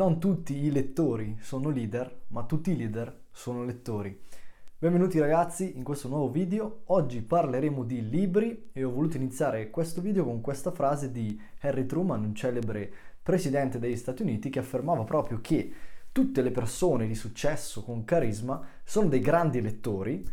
Non 0.00 0.18
tutti 0.18 0.56
i 0.64 0.72
lettori 0.72 1.36
sono 1.40 1.68
leader, 1.68 2.22
ma 2.28 2.44
tutti 2.44 2.70
i 2.70 2.76
leader 2.78 3.24
sono 3.30 3.66
lettori. 3.66 4.18
Benvenuti 4.78 5.18
ragazzi 5.18 5.76
in 5.76 5.82
questo 5.82 6.08
nuovo 6.08 6.30
video. 6.30 6.84
Oggi 6.86 7.20
parleremo 7.20 7.84
di 7.84 8.08
libri 8.08 8.70
e 8.72 8.82
ho 8.82 8.90
voluto 8.90 9.18
iniziare 9.18 9.68
questo 9.68 10.00
video 10.00 10.24
con 10.24 10.40
questa 10.40 10.70
frase 10.70 11.12
di 11.12 11.38
Harry 11.60 11.84
Truman, 11.84 12.24
un 12.24 12.34
celebre 12.34 12.90
presidente 13.22 13.78
degli 13.78 13.94
Stati 13.94 14.22
Uniti, 14.22 14.48
che 14.48 14.60
affermava 14.60 15.04
proprio 15.04 15.38
che 15.42 15.70
tutte 16.12 16.40
le 16.40 16.50
persone 16.50 17.06
di 17.06 17.14
successo 17.14 17.84
con 17.84 18.06
carisma 18.06 18.66
sono 18.82 19.08
dei 19.08 19.20
grandi 19.20 19.60
lettori 19.60 20.26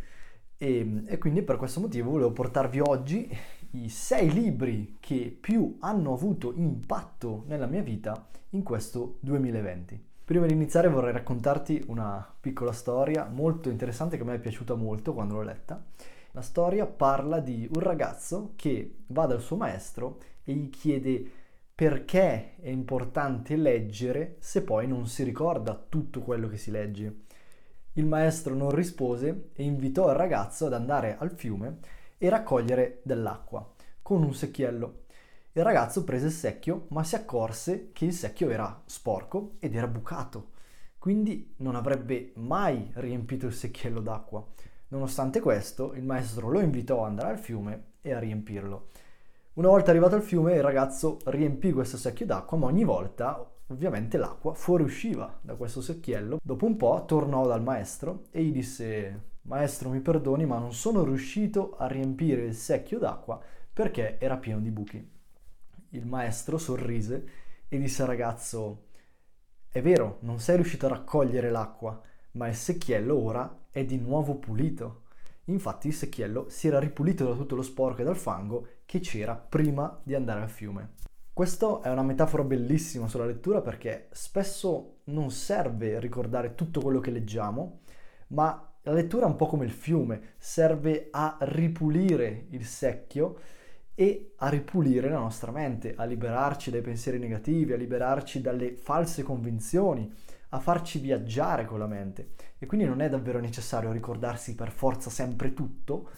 e, 0.56 1.02
e 1.04 1.18
quindi 1.18 1.42
per 1.42 1.56
questo 1.56 1.80
motivo 1.80 2.12
volevo 2.12 2.32
portarvi 2.32 2.80
oggi 2.80 3.30
i 3.72 3.88
sei 3.90 4.32
libri 4.32 4.96
che 4.98 5.36
più 5.38 5.76
hanno 5.80 6.14
avuto 6.14 6.52
impatto 6.54 7.44
nella 7.46 7.66
mia 7.66 7.82
vita 7.82 8.28
in 8.50 8.62
questo 8.62 9.18
2020. 9.20 10.06
Prima 10.24 10.46
di 10.46 10.54
iniziare 10.54 10.88
vorrei 10.88 11.12
raccontarti 11.12 11.84
una 11.88 12.34
piccola 12.40 12.72
storia 12.72 13.26
molto 13.26 13.68
interessante 13.68 14.16
che 14.16 14.22
a 14.22 14.26
me 14.26 14.34
è 14.34 14.40
piaciuta 14.40 14.74
molto 14.74 15.12
quando 15.12 15.34
l'ho 15.34 15.42
letta. 15.42 15.84
La 16.32 16.40
storia 16.42 16.86
parla 16.86 17.40
di 17.40 17.68
un 17.74 17.80
ragazzo 17.80 18.52
che 18.56 19.00
va 19.08 19.26
dal 19.26 19.40
suo 19.40 19.56
maestro 19.56 20.18
e 20.44 20.52
gli 20.54 20.70
chiede 20.70 21.30
perché 21.74 22.56
è 22.56 22.68
importante 22.68 23.56
leggere 23.56 24.36
se 24.40 24.62
poi 24.62 24.86
non 24.86 25.06
si 25.06 25.24
ricorda 25.24 25.74
tutto 25.88 26.22
quello 26.22 26.48
che 26.48 26.56
si 26.56 26.70
legge. 26.70 27.20
Il 27.94 28.06
maestro 28.06 28.54
non 28.54 28.70
rispose 28.70 29.50
e 29.54 29.62
invitò 29.62 30.08
il 30.10 30.16
ragazzo 30.16 30.66
ad 30.66 30.72
andare 30.72 31.16
al 31.18 31.32
fiume 31.32 31.78
e 32.18 32.28
raccogliere 32.28 33.00
dell'acqua 33.04 33.66
con 34.02 34.22
un 34.22 34.34
secchiello. 34.34 35.04
Il 35.52 35.62
ragazzo 35.62 36.04
prese 36.04 36.26
il 36.26 36.32
secchio, 36.32 36.86
ma 36.88 37.02
si 37.02 37.14
accorse 37.14 37.90
che 37.92 38.04
il 38.04 38.12
secchio 38.12 38.50
era 38.50 38.82
sporco 38.84 39.56
ed 39.58 39.74
era 39.74 39.86
bucato, 39.86 40.50
quindi 40.98 41.54
non 41.58 41.74
avrebbe 41.74 42.32
mai 42.36 42.90
riempito 42.94 43.46
il 43.46 43.54
secchiello 43.54 44.00
d'acqua. 44.00 44.46
Nonostante 44.88 45.40
questo, 45.40 45.94
il 45.94 46.04
maestro 46.04 46.48
lo 46.48 46.60
invitò 46.60 47.02
ad 47.02 47.10
andare 47.10 47.30
al 47.30 47.38
fiume 47.38 47.92
e 48.00 48.12
a 48.12 48.18
riempirlo. 48.18 48.88
Una 49.54 49.68
volta 49.68 49.90
arrivato 49.90 50.14
al 50.14 50.22
fiume, 50.22 50.54
il 50.54 50.62
ragazzo 50.62 51.18
riempì 51.24 51.72
questo 51.72 51.96
secchio 51.96 52.26
d'acqua, 52.26 52.56
ma 52.56 52.66
ogni 52.66 52.84
volta, 52.84 53.44
ovviamente, 53.66 54.16
l'acqua 54.16 54.54
fuoriusciva 54.54 55.40
da 55.42 55.56
questo 55.56 55.80
secchiello. 55.80 56.38
Dopo 56.40 56.64
un 56.64 56.76
po' 56.76 57.04
tornò 57.06 57.46
dal 57.46 57.62
maestro 57.62 58.26
e 58.30 58.42
gli 58.42 58.52
disse: 58.52 59.22
Maestro, 59.48 59.88
mi 59.88 60.00
perdoni, 60.00 60.44
ma 60.44 60.58
non 60.58 60.74
sono 60.74 61.02
riuscito 61.04 61.74
a 61.78 61.86
riempire 61.86 62.44
il 62.44 62.54
secchio 62.54 62.98
d'acqua 62.98 63.40
perché 63.72 64.20
era 64.20 64.36
pieno 64.36 64.60
di 64.60 64.70
buchi. 64.70 65.10
Il 65.90 66.04
maestro 66.04 66.58
sorrise 66.58 67.26
e 67.66 67.78
disse 67.78 68.02
al 68.02 68.08
ragazzo, 68.08 68.88
è 69.70 69.80
vero, 69.80 70.18
non 70.20 70.38
sei 70.38 70.56
riuscito 70.56 70.84
a 70.84 70.90
raccogliere 70.90 71.50
l'acqua, 71.50 71.98
ma 72.32 72.46
il 72.46 72.54
secchiello 72.54 73.16
ora 73.16 73.64
è 73.70 73.86
di 73.86 73.96
nuovo 73.96 74.34
pulito. 74.34 75.04
Infatti 75.44 75.88
il 75.88 75.94
secchiello 75.94 76.50
si 76.50 76.66
era 76.66 76.78
ripulito 76.78 77.24
da 77.24 77.34
tutto 77.34 77.54
lo 77.54 77.62
sporco 77.62 78.02
e 78.02 78.04
dal 78.04 78.18
fango 78.18 78.66
che 78.84 79.00
c'era 79.00 79.34
prima 79.34 79.98
di 80.02 80.14
andare 80.14 80.42
al 80.42 80.50
fiume. 80.50 80.96
Questa 81.32 81.80
è 81.80 81.88
una 81.88 82.02
metafora 82.02 82.44
bellissima 82.44 83.08
sulla 83.08 83.24
lettura 83.24 83.62
perché 83.62 84.08
spesso 84.12 84.98
non 85.04 85.30
serve 85.30 85.98
ricordare 86.00 86.54
tutto 86.54 86.82
quello 86.82 87.00
che 87.00 87.10
leggiamo, 87.10 87.80
ma 88.28 88.68
la 88.82 88.92
lettura 88.92 89.26
è 89.26 89.28
un 89.28 89.36
po' 89.36 89.46
come 89.46 89.64
il 89.64 89.70
fiume, 89.70 90.34
serve 90.38 91.08
a 91.10 91.36
ripulire 91.40 92.46
il 92.50 92.64
secchio 92.64 93.38
e 93.94 94.34
a 94.36 94.48
ripulire 94.48 95.08
la 95.08 95.18
nostra 95.18 95.50
mente, 95.50 95.94
a 95.96 96.04
liberarci 96.04 96.70
dai 96.70 96.80
pensieri 96.80 97.18
negativi, 97.18 97.72
a 97.72 97.76
liberarci 97.76 98.40
dalle 98.40 98.76
false 98.76 99.22
convinzioni, 99.22 100.10
a 100.50 100.60
farci 100.60 101.00
viaggiare 101.00 101.64
con 101.64 101.80
la 101.80 101.86
mente. 101.86 102.30
E 102.58 102.66
quindi 102.66 102.86
non 102.86 103.00
è 103.00 103.08
davvero 103.08 103.40
necessario 103.40 103.92
ricordarsi 103.92 104.54
per 104.54 104.70
forza 104.70 105.10
sempre 105.10 105.52
tutto, 105.52 106.10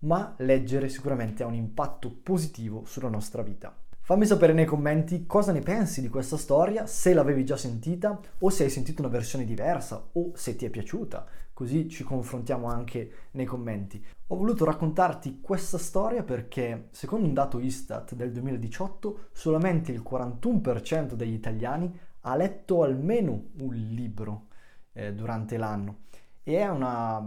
ma 0.00 0.34
leggere 0.38 0.88
sicuramente 0.88 1.42
ha 1.42 1.46
un 1.46 1.54
impatto 1.54 2.14
positivo 2.22 2.84
sulla 2.84 3.08
nostra 3.08 3.42
vita. 3.42 3.74
Fammi 4.04 4.26
sapere 4.26 4.52
nei 4.52 4.64
commenti 4.64 5.26
cosa 5.26 5.52
ne 5.52 5.60
pensi 5.60 6.00
di 6.00 6.08
questa 6.08 6.36
storia, 6.36 6.86
se 6.86 7.14
l'avevi 7.14 7.44
già 7.44 7.56
sentita 7.56 8.20
o 8.40 8.50
se 8.50 8.64
hai 8.64 8.70
sentito 8.70 9.00
una 9.00 9.10
versione 9.10 9.44
diversa 9.44 10.08
o 10.12 10.32
se 10.34 10.56
ti 10.56 10.66
è 10.66 10.70
piaciuta, 10.70 11.24
così 11.62 11.88
ci 11.88 12.02
confrontiamo 12.02 12.66
anche 12.66 13.28
nei 13.32 13.46
commenti. 13.46 14.04
Ho 14.28 14.36
voluto 14.36 14.64
raccontarti 14.64 15.38
questa 15.40 15.78
storia 15.78 16.24
perché, 16.24 16.88
secondo 16.90 17.28
un 17.28 17.34
dato 17.34 17.60
Istat 17.60 18.16
del 18.16 18.32
2018, 18.32 19.28
solamente 19.30 19.92
il 19.92 20.02
41% 20.04 21.12
degli 21.12 21.34
italiani 21.34 21.96
ha 22.22 22.34
letto 22.34 22.82
almeno 22.82 23.50
un 23.58 23.74
libro 23.74 24.48
eh, 24.92 25.14
durante 25.14 25.56
l'anno 25.56 25.98
e 26.42 26.58
è 26.58 26.68
una, 26.68 27.24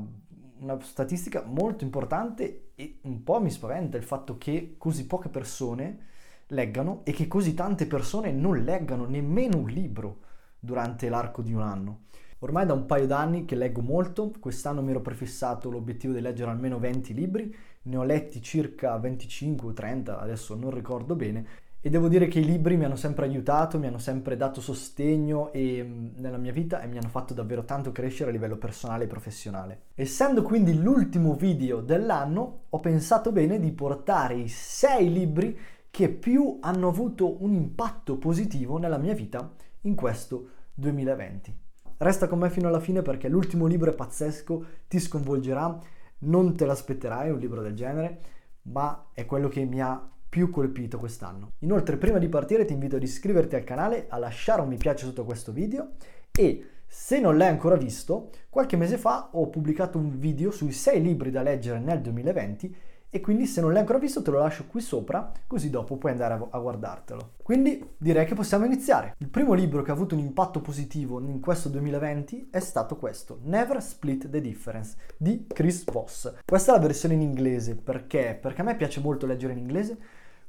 una 0.59 0.81
statistica 0.81 1.45
molto 1.45 1.85
importante 1.85 2.71
e 2.75 2.99
un 3.03 3.23
po' 3.23 3.39
mi 3.39 3.51
spaventa 3.51 3.95
il 3.95 4.03
fatto 4.03 4.37
che 4.37 4.75
così 4.77 5.05
poche 5.07 5.29
persone 5.29 6.07
leggano 6.47 7.01
e 7.05 7.13
che 7.13 7.29
così 7.29 7.53
tante 7.53 7.85
persone 7.85 8.33
non 8.33 8.61
leggano 8.61 9.05
nemmeno 9.05 9.59
un 9.59 9.69
libro 9.69 10.19
durante 10.59 11.07
l'arco 11.07 11.41
di 11.41 11.53
un 11.53 11.61
anno. 11.61 11.99
Ormai 12.45 12.67
da 12.67 12.73
un 12.73 12.85
paio 12.85 13.07
d'anni 13.07 13.43
che 13.43 13.55
leggo 13.55 13.81
molto, 13.81 14.31
quest'anno 14.39 14.83
mi 14.83 14.91
ero 14.91 15.01
prefissato 15.01 15.71
l'obiettivo 15.71 16.13
di 16.13 16.21
leggere 16.21 16.51
almeno 16.51 16.77
20 16.77 17.11
libri, 17.15 17.55
ne 17.81 17.97
ho 17.97 18.03
letti 18.03 18.39
circa 18.39 18.95
25 18.97 19.69
o 19.69 19.73
30, 19.73 20.19
adesso 20.19 20.53
non 20.53 20.69
ricordo 20.69 21.15
bene, 21.15 21.47
e 21.81 21.89
devo 21.89 22.07
dire 22.07 22.27
che 22.27 22.41
i 22.41 22.45
libri 22.45 22.77
mi 22.77 22.85
hanno 22.85 22.97
sempre 22.97 23.25
aiutato, 23.25 23.79
mi 23.79 23.87
hanno 23.87 23.97
sempre 23.97 24.37
dato 24.37 24.61
sostegno 24.61 25.51
e, 25.53 25.81
mm, 25.83 26.07
nella 26.17 26.37
mia 26.37 26.51
vita 26.51 26.83
e 26.83 26.87
mi 26.87 26.99
hanno 26.99 27.07
fatto 27.07 27.33
davvero 27.33 27.65
tanto 27.65 27.91
crescere 27.91 28.29
a 28.29 28.33
livello 28.33 28.57
personale 28.57 29.05
e 29.05 29.07
professionale. 29.07 29.79
Essendo 29.95 30.43
quindi 30.43 30.79
l'ultimo 30.79 31.33
video 31.33 31.81
dell'anno, 31.81 32.65
ho 32.69 32.79
pensato 32.79 33.31
bene 33.31 33.59
di 33.59 33.71
portare 33.71 34.35
i 34.35 34.47
6 34.47 35.11
libri 35.11 35.57
che 35.89 36.09
più 36.09 36.59
hanno 36.61 36.89
avuto 36.89 37.41
un 37.43 37.55
impatto 37.55 38.19
positivo 38.19 38.77
nella 38.77 38.99
mia 38.99 39.15
vita 39.15 39.51
in 39.81 39.95
questo 39.95 40.49
2020. 40.75 41.63
Resta 41.97 42.27
con 42.27 42.39
me 42.39 42.49
fino 42.49 42.67
alla 42.67 42.79
fine 42.79 43.01
perché 43.01 43.29
l'ultimo 43.29 43.65
libro 43.67 43.91
è 43.91 43.95
pazzesco, 43.95 44.65
ti 44.87 44.99
sconvolgerà, 44.99 45.79
non 46.19 46.55
te 46.55 46.65
l'aspetterai 46.65 47.29
un 47.29 47.39
libro 47.39 47.61
del 47.61 47.73
genere, 47.73 48.19
ma 48.63 49.09
è 49.13 49.25
quello 49.25 49.47
che 49.47 49.63
mi 49.63 49.81
ha 49.81 50.09
più 50.27 50.49
colpito 50.49 50.99
quest'anno. 50.99 51.53
Inoltre, 51.59 51.97
prima 51.97 52.17
di 52.17 52.27
partire 52.27 52.65
ti 52.65 52.73
invito 52.73 52.97
ad 52.97 53.03
iscriverti 53.03 53.55
al 53.55 53.63
canale, 53.63 54.07
a 54.09 54.17
lasciare 54.17 54.61
un 54.61 54.67
mi 54.67 54.77
piace 54.77 55.05
sotto 55.05 55.23
questo 55.23 55.53
video 55.53 55.91
e 56.37 56.69
se 56.85 57.19
non 57.19 57.37
l'hai 57.37 57.47
ancora 57.47 57.77
visto, 57.77 58.29
qualche 58.49 58.75
mese 58.75 58.97
fa 58.97 59.29
ho 59.31 59.49
pubblicato 59.49 59.97
un 59.97 60.19
video 60.19 60.51
sui 60.51 60.73
6 60.73 61.01
libri 61.01 61.31
da 61.31 61.41
leggere 61.41 61.79
nel 61.79 62.01
2020 62.01 62.75
e 63.15 63.21
quindi 63.21 63.45
se 63.45 63.61
non 63.61 63.71
l'hai 63.71 63.79
ancora 63.79 63.97
visto 63.97 64.21
te 64.21 64.29
lo 64.29 64.39
lascio 64.39 64.65
qui 64.67 64.81
sopra 64.81 65.31
così 65.47 65.69
dopo 65.69 65.95
puoi 65.95 66.11
andare 66.11 66.33
a, 66.33 66.59
guardartelo. 66.59 67.35
Quindi 67.41 67.91
direi 67.95 68.25
che 68.25 68.35
possiamo 68.35 68.65
iniziare. 68.65 69.15
Il 69.19 69.29
primo 69.29 69.53
libro 69.53 69.83
che 69.83 69.91
ha 69.91 69.93
avuto 69.93 70.15
un 70.15 70.19
impatto 70.19 70.59
positivo 70.59 71.21
in 71.21 71.39
questo 71.39 71.69
2020 71.69 72.49
è 72.51 72.59
stato 72.59 72.97
questo, 72.97 73.39
Never 73.43 73.81
Split 73.81 74.27
the 74.27 74.41
Difference 74.41 74.97
di 75.15 75.45
Chris 75.47 75.85
Voss. 75.85 76.33
Questa 76.43 76.73
è 76.73 76.75
la 76.75 76.81
versione 76.81 77.13
in 77.13 77.21
inglese 77.21 77.75
perché? 77.75 78.37
Perché 78.41 78.59
a 78.59 78.63
me 78.65 78.75
piace 78.75 78.99
molto 78.99 79.25
leggere 79.25 79.53
in 79.53 79.59
inglese. 79.59 79.97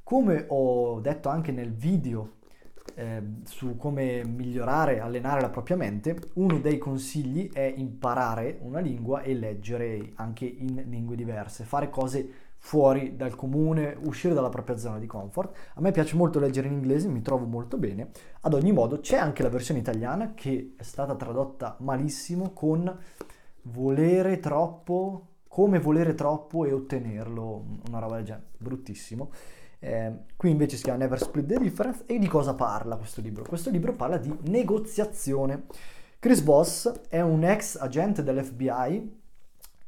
Come 0.03 0.47
ho 0.49 0.99
detto 0.99 1.29
anche 1.29 1.53
nel 1.53 1.73
video 1.73 2.33
eh, 2.97 3.23
su 3.45 3.77
come 3.77 4.25
migliorare, 4.25 4.99
allenare 4.99 5.41
la 5.41 5.51
propria 5.51 5.77
mente, 5.77 6.17
uno 6.35 6.59
dei 6.59 6.79
consigli 6.79 7.53
è 7.53 7.73
imparare 7.77 8.59
una 8.63 8.81
lingua 8.81 9.23
e 9.23 9.35
leggere 9.35 10.13
anche 10.17 10.47
in 10.47 10.83
lingue 10.89 11.15
diverse, 11.15 11.65
fare 11.65 11.91
cose 11.91 12.46
fuori 12.67 13.15
dal 13.15 13.37
comune, 13.37 13.97
uscire 14.07 14.35
dalla 14.35 14.49
propria 14.49 14.77
zona 14.77 14.99
di 14.99 15.07
comfort. 15.07 15.57
A 15.75 15.81
me 15.81 15.93
piace 15.93 16.17
molto 16.17 16.41
leggere 16.41 16.67
in 16.67 16.73
inglese, 16.73 17.07
mi 17.07 17.23
trovo 17.23 17.47
molto 17.47 17.79
bene. 17.79 18.11
Ad 18.41 18.55
ogni 18.55 18.73
modo 18.73 18.99
c'è 18.99 19.17
anche 19.17 19.45
la 19.45 19.49
versione 19.49 19.79
italiana 19.79 20.35
che 20.35 20.75
è 20.77 20.83
stata 20.83 21.15
tradotta 21.15 21.77
malissimo 21.79 22.51
con 22.51 22.93
volere 23.63 24.41
troppo, 24.41 25.27
come 25.47 25.79
volere 25.79 26.15
troppo 26.15 26.65
e 26.65 26.73
ottenerlo, 26.73 27.65
una 27.87 28.01
roba 28.01 28.17
del 28.17 28.25
genere, 28.25 28.47
bruttissimo. 28.59 29.31
Eh, 29.79 30.13
qui 30.37 30.51
invece 30.51 30.77
si 30.77 30.83
chiama 30.83 30.99
Never 30.99 31.21
Split 31.21 31.47
the 31.47 31.59
Difference 31.61 32.03
e 32.07 32.19
di 32.19 32.27
cosa 32.27 32.55
parla 32.55 32.97
questo 32.97 33.21
libro? 33.21 33.45
Questo 33.45 33.71
libro 33.71 33.93
parla 33.93 34.17
di 34.17 34.37
negoziazione. 34.47 35.67
Chris 36.19 36.43
Voss 36.43 36.91
è 37.09 37.21
un 37.21 37.45
ex 37.45 37.77
agente 37.77 38.25
dell'FBI 38.25 39.23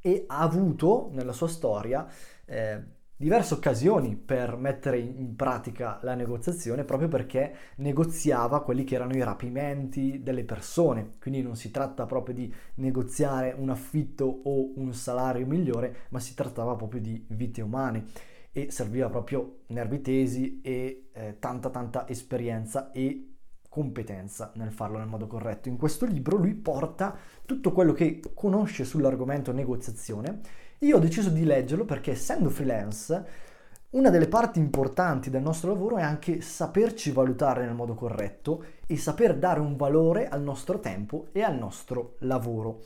e 0.01 0.25
ha 0.29 0.39
avuto 0.39 1.11
nella 1.13 1.33
sua 1.33 1.49
storia 1.49 2.07
eh, 2.49 2.83
diverse 3.17 3.55
occasioni 3.55 4.17
per 4.17 4.57
mettere 4.57 4.99
in 4.99 5.35
pratica 5.35 5.99
la 6.03 6.15
negoziazione 6.15 6.85
proprio 6.85 7.09
perché 7.09 7.55
negoziava 7.77 8.63
quelli 8.63 8.85
che 8.85 8.95
erano 8.95 9.15
i 9.15 9.23
rapimenti 9.23 10.23
delle 10.23 10.45
persone. 10.45 11.15
Quindi 11.21 11.43
non 11.43 11.57
si 11.57 11.71
tratta 11.71 12.07
proprio 12.07 12.35
di 12.35 12.53
negoziare 12.77 13.55
un 13.57 13.71
affitto 13.71 14.25
o 14.45 14.73
un 14.77 14.95
salario 14.95 15.47
migliore, 15.47 16.07
ma 16.11 16.21
si 16.21 16.35
trattava 16.35 16.77
proprio 16.77 17.01
di 17.01 17.27
vite 17.31 17.61
umane 17.61 18.05
e 18.53 18.71
serviva 18.71 19.09
proprio 19.09 19.61
nervi 19.69 20.01
tesi 20.01 20.61
e 20.63 21.09
eh, 21.13 21.37
tanta 21.39 21.71
tanta 21.71 22.09
esperienza 22.09 22.93
e 22.93 23.35
competenza 23.69 24.53
nel 24.55 24.73
farlo 24.73 24.99
nel 24.99 25.07
modo 25.07 25.27
corretto. 25.27 25.69
In 25.69 25.77
questo 25.77 26.07
libro 26.07 26.37
lui 26.37 26.55
porta 26.55 27.17
tutto 27.45 27.73
quello 27.73 27.93
che 27.93 28.21
conosce 28.35 28.85
sull'argomento 28.85 29.53
negoziazione. 29.53 30.41
Io 30.81 30.97
ho 30.97 31.01
deciso 31.01 31.31
di 31.31 31.45
leggerlo 31.45 31.85
perché 31.85 32.13
essendo 32.13 32.51
freelance, 32.51 33.47
una 33.91 34.11
delle 34.11 34.29
parti 34.29 34.61
importanti 34.61 35.29
del 35.29 35.43
nostro 35.43 35.73
lavoro 35.73 35.97
è 35.97 36.03
anche 36.03 36.41
saperci 36.41 37.11
valutare 37.11 37.65
nel 37.65 37.75
modo 37.75 37.95
corretto 37.95 38.65
e 38.87 38.97
saper 38.97 39.37
dare 39.37 39.59
un 39.59 39.77
valore 39.77 40.29
al 40.29 40.43
nostro 40.43 40.79
tempo 40.79 41.29
e 41.33 41.43
al 41.43 41.57
nostro 41.57 42.15
lavoro. 42.21 42.83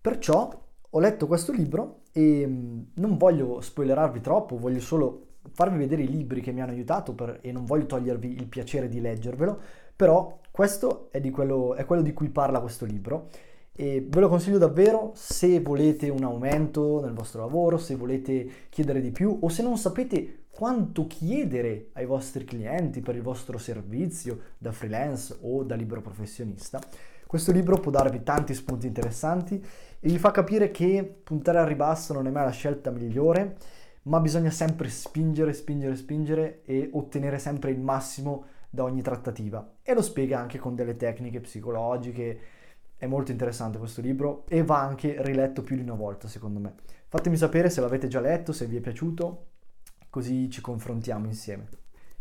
Perciò 0.00 0.62
ho 0.90 1.00
letto 1.00 1.26
questo 1.26 1.50
libro 1.50 2.02
e 2.12 2.46
mm, 2.46 2.80
non 2.94 3.16
voglio 3.16 3.60
spoilerarvi 3.60 4.20
troppo, 4.20 4.56
voglio 4.56 4.80
solo 4.80 5.26
farvi 5.50 5.78
vedere 5.78 6.02
i 6.02 6.08
libri 6.08 6.40
che 6.40 6.52
mi 6.52 6.60
hanno 6.60 6.72
aiutato 6.72 7.14
per, 7.14 7.38
e 7.42 7.50
non 7.50 7.64
voglio 7.64 7.86
togliervi 7.86 8.34
il 8.34 8.46
piacere 8.46 8.88
di 8.88 9.00
leggervelo, 9.00 9.60
però 9.96 10.38
questo 10.52 11.08
è, 11.10 11.20
quello, 11.30 11.74
è 11.74 11.84
quello 11.84 12.02
di 12.02 12.12
cui 12.12 12.28
parla 12.28 12.60
questo 12.60 12.84
libro 12.84 13.28
e 13.76 14.06
ve 14.08 14.20
lo 14.20 14.28
consiglio 14.28 14.58
davvero 14.58 15.10
se 15.14 15.60
volete 15.60 16.08
un 16.08 16.22
aumento 16.22 17.00
nel 17.02 17.12
vostro 17.12 17.40
lavoro, 17.40 17.76
se 17.76 17.96
volete 17.96 18.48
chiedere 18.68 19.00
di 19.00 19.10
più 19.10 19.36
o 19.40 19.48
se 19.48 19.62
non 19.62 19.76
sapete 19.76 20.44
quanto 20.48 21.08
chiedere 21.08 21.88
ai 21.94 22.06
vostri 22.06 22.44
clienti 22.44 23.00
per 23.00 23.16
il 23.16 23.22
vostro 23.22 23.58
servizio 23.58 24.38
da 24.56 24.70
freelance 24.70 25.36
o 25.40 25.64
da 25.64 25.74
libero 25.74 26.00
professionista. 26.00 26.80
Questo 27.26 27.50
libro 27.50 27.80
può 27.80 27.90
darvi 27.90 28.22
tanti 28.22 28.54
spunti 28.54 28.86
interessanti 28.86 29.56
e 29.56 30.08
vi 30.08 30.18
fa 30.18 30.30
capire 30.30 30.70
che 30.70 31.18
puntare 31.24 31.58
al 31.58 31.66
ribasso 31.66 32.12
non 32.12 32.28
è 32.28 32.30
mai 32.30 32.44
la 32.44 32.50
scelta 32.50 32.92
migliore, 32.92 33.56
ma 34.02 34.20
bisogna 34.20 34.50
sempre 34.50 34.88
spingere, 34.88 35.52
spingere, 35.52 35.96
spingere 35.96 36.62
e 36.64 36.90
ottenere 36.92 37.40
sempre 37.40 37.72
il 37.72 37.80
massimo 37.80 38.44
da 38.70 38.84
ogni 38.84 39.02
trattativa. 39.02 39.76
E 39.82 39.94
lo 39.94 40.02
spiega 40.02 40.38
anche 40.38 40.58
con 40.58 40.76
delle 40.76 40.96
tecniche 40.96 41.40
psicologiche. 41.40 42.38
È 43.04 43.06
molto 43.06 43.32
interessante 43.32 43.76
questo 43.76 44.00
libro 44.00 44.46
e 44.48 44.64
va 44.64 44.80
anche 44.80 45.16
riletto 45.18 45.60
più 45.60 45.76
di 45.76 45.82
una 45.82 45.92
volta, 45.92 46.26
secondo 46.26 46.58
me. 46.58 46.72
Fatemi 47.08 47.36
sapere 47.36 47.68
se 47.68 47.82
l'avete 47.82 48.08
già 48.08 48.18
letto, 48.18 48.50
se 48.50 48.64
vi 48.64 48.78
è 48.78 48.80
piaciuto, 48.80 49.48
così 50.08 50.48
ci 50.48 50.62
confrontiamo 50.62 51.26
insieme. 51.26 51.68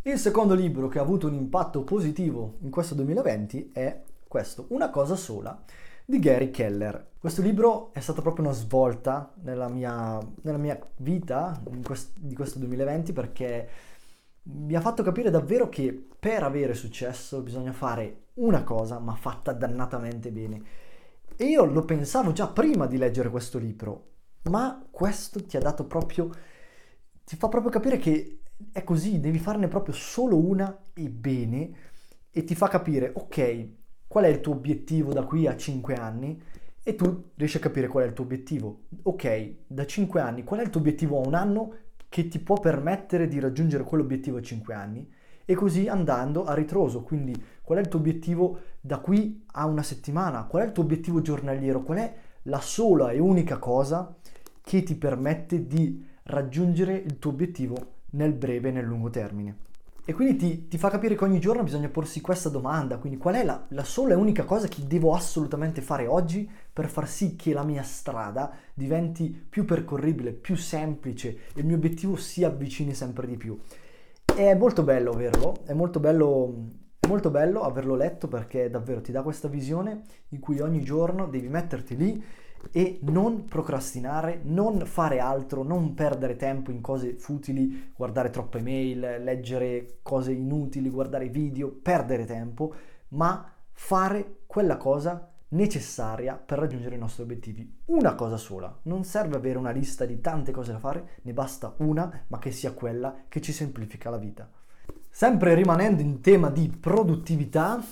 Il 0.02 0.18
secondo 0.18 0.54
libro 0.54 0.90
che 0.90 1.00
ha 1.00 1.02
avuto 1.02 1.28
un 1.28 1.36
impatto 1.36 1.86
positivo 1.86 2.58
in 2.64 2.70
questo 2.70 2.96
2020 2.96 3.72
è 3.72 4.02
questo, 4.28 4.66
Una 4.72 4.90
cosa 4.90 5.16
sola, 5.16 5.58
di 6.04 6.20
Gary 6.20 6.52
Keller. 6.52 7.12
Questo 7.18 7.42
libro 7.42 7.94
è 7.94 8.02
stata 8.02 8.22
proprio 8.22 8.44
una 8.44 8.54
svolta 8.54 9.32
nella 9.36 9.70
mia, 9.70 10.20
nella 10.42 10.58
mia 10.58 10.78
vita 10.98 11.64
quest, 11.82 12.18
di 12.20 12.36
questo 12.36 12.60
2020 12.60 13.14
perché 13.14 13.70
mi 14.44 14.76
ha 14.76 14.82
fatto 14.82 15.04
capire 15.04 15.30
davvero 15.30 15.70
che 15.70 16.08
per 16.20 16.44
avere 16.44 16.74
successo 16.74 17.42
bisogna 17.42 17.72
fare 17.72 18.26
una 18.36 18.64
cosa 18.64 19.00
ma 19.00 19.16
fatta 19.16 19.54
dannatamente 19.54 20.32
bene. 20.32 20.62
E 21.36 21.46
io 21.46 21.66
lo 21.66 21.84
pensavo 21.86 22.32
già 22.32 22.48
prima 22.48 22.86
di 22.86 22.98
leggere 22.98 23.30
questo 23.30 23.58
libro, 23.58 24.12
ma 24.44 24.86
questo 24.92 25.44
ti 25.44 25.58
ha 25.58 25.60
dato 25.60 25.86
proprio, 25.86 26.30
ti 27.24 27.36
fa 27.36 27.48
proprio 27.48 27.72
capire 27.72 27.98
che 27.98 28.42
è 28.72 28.84
così, 28.84 29.20
devi 29.20 29.40
farne 29.40 29.68
proprio 29.68 29.94
solo 29.94 30.38
una 30.38 30.86
e 30.94 31.10
bene 31.10 31.72
e 32.30 32.44
ti 32.44 32.56
fa 32.56 32.68
capire, 32.68 33.12
ok, 33.16 33.68
qual 34.08 34.26
è 34.26 34.28
il 34.28 34.42
tuo 34.42 34.54
obiettivo 34.54 35.14
da 35.14 35.24
qui 35.24 35.48
a 35.48 35.56
5 35.56 35.96
anni 35.96 36.42
e 36.84 36.96
tu 36.96 37.32
riesci 37.36 37.58
a 37.58 37.62
capire 37.62 37.88
qual 37.88 38.04
è 38.04 38.08
il 38.08 38.14
tuo 38.14 38.26
obiettivo. 38.26 38.84
Ok, 39.04 39.56
da 39.68 39.86
5 39.86 40.22
anni, 40.22 40.44
qual 40.44 40.60
è 40.60 40.64
il 40.64 40.70
tuo 40.70 40.82
obiettivo 40.82 41.22
a 41.22 41.28
un 41.28 41.34
anno 41.34 41.76
che 42.14 42.28
ti 42.28 42.38
può 42.38 42.60
permettere 42.60 43.28
di 43.28 43.40
raggiungere 43.40 43.84
quell'obiettivo 43.84 44.38
a 44.38 44.42
5 44.44 44.74
anni? 44.76 45.12
E 45.46 45.56
così 45.56 45.88
andando 45.88 46.44
a 46.44 46.54
ritroso, 46.54 47.02
quindi 47.02 47.34
qual 47.64 47.80
è 47.80 47.82
il 47.82 47.88
tuo 47.88 47.98
obiettivo 47.98 48.60
da 48.80 49.00
qui 49.00 49.44
a 49.54 49.66
una 49.66 49.82
settimana? 49.82 50.44
Qual 50.44 50.62
è 50.62 50.66
il 50.68 50.74
tuo 50.74 50.84
obiettivo 50.84 51.22
giornaliero? 51.22 51.82
Qual 51.82 51.98
è 51.98 52.14
la 52.44 52.60
sola 52.60 53.10
e 53.10 53.18
unica 53.18 53.58
cosa 53.58 54.16
che 54.62 54.84
ti 54.84 54.94
permette 54.94 55.66
di 55.66 56.06
raggiungere 56.26 56.94
il 56.94 57.18
tuo 57.18 57.32
obiettivo 57.32 57.78
nel 58.12 58.34
breve 58.34 58.70
e 58.70 58.74
nel 58.74 58.86
lungo 58.86 59.10
termine? 59.10 59.58
E 60.06 60.14
quindi 60.14 60.36
ti, 60.36 60.68
ti, 60.68 60.78
fa 60.78 60.90
capire 60.90 61.16
che 61.16 61.24
ogni 61.24 61.40
giorno 61.40 61.64
bisogna 61.64 61.88
porsi 61.88 62.20
questa 62.20 62.50
domanda, 62.50 62.98
quindi 62.98 63.18
qual 63.18 63.36
è 63.36 63.44
la, 63.46 63.66
la, 63.70 63.86
sola 63.86 64.14
e 64.14 64.18
unica 64.18 64.44
cosa 64.44 64.68
che 64.68 64.86
devo 64.86 65.14
assolutamente 65.14 65.82
fare 65.82 66.08
oggi 66.08 66.50
per 66.74 66.90
far 66.90 67.08
sì 67.08 67.38
che 67.38 67.54
la 67.54 67.64
mia 67.64 67.84
strada 67.84 68.52
diventi 68.74 69.30
più 69.30 69.64
percorribile, 69.64 70.34
più 70.34 70.58
semplice 70.58 71.30
e 71.54 71.62
il 71.62 71.66
mio 71.66 71.78
obiettivo 71.78 72.18
si 72.18 72.44
avvicini 72.44 72.94
sempre 72.94 73.28
di 73.28 73.38
più. 73.38 73.58
È 74.26 74.54
molto 74.56 74.84
bello 74.84 75.12
averlo, 75.12 75.56
è 75.64 75.72
molto 75.72 76.02
bello, 76.02 76.54
è 77.00 77.08
molto 77.08 77.30
bello 77.30 77.62
averlo 77.62 77.96
letto 77.96 78.28
perché 78.28 78.70
davvero 78.70 79.00
ti 79.00 79.14
dà 79.14 79.22
questa 79.22 79.48
visione 79.48 80.02
in 80.30 80.42
cui 80.42 80.60
ogni 80.60 80.84
giorno 80.84 81.28
devi 81.28 81.48
metterti 81.48 81.96
lì 81.96 82.24
e 82.72 83.00
non 83.04 83.46
procrastinare, 83.46 84.42
non 84.44 84.86
fare 84.86 85.20
altro, 85.20 85.64
non 85.64 85.94
perdere 85.94 86.36
tempo 86.36 86.72
in 86.72 86.82
cose 86.82 87.14
futili, 87.14 87.92
guardare 87.96 88.30
troppe 88.30 88.62
mail, 88.62 89.00
leggere 89.24 90.00
cose 90.02 90.32
inutili, 90.32 90.90
guardare 90.90 91.30
video, 91.30 91.70
perdere 91.70 92.26
tempo, 92.26 92.74
ma 93.10 93.52
fare 93.72 94.38
quella 94.46 94.78
cosa 94.78 95.30
necessaria 95.50 96.36
per 96.36 96.60
raggiungere 96.60 96.96
i 96.96 97.00
nostri 97.00 97.24
obiettivi. 97.24 97.82
Una 97.86 98.16
cosa 98.16 98.38
sola, 98.38 98.76
non 98.84 99.04
serve 99.04 99.36
avere 99.36 99.58
una 99.58 99.72
lista 99.72 100.06
di 100.06 100.20
tante 100.20 100.52
cose 100.52 100.72
da 100.72 100.80
fare, 100.80 101.20
ne 101.22 101.34
basta 101.34 101.74
una, 101.78 102.26
ma 102.28 102.40
che 102.40 102.52
sia 102.52 102.74
quella 102.74 103.24
che 103.28 103.42
ci 103.42 103.52
semplifica 103.52 104.10
la 104.10 104.18
vita. 104.18 104.50
Sempre 105.10 105.54
rimanendo 105.54 106.02
in 106.02 106.22
tema 106.22 106.50
di 106.50 106.70
produttività, 106.70 107.84